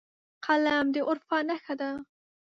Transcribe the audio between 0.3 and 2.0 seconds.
قلم د عرفان نښه ده